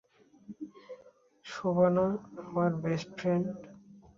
[1.45, 2.05] শোবানা,
[2.41, 3.47] আমার best friend.